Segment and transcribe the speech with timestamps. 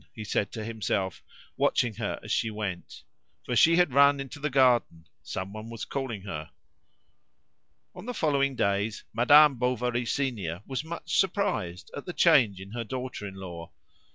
[0.15, 1.21] he said to himself,
[1.57, 3.03] watching her as she went.
[3.45, 5.05] For she had run into the garden.
[5.21, 6.49] Someone was calling her.
[7.93, 12.83] On the following days Madame Bovary senior was much surprised at the change in her
[12.83, 13.69] daughter in law.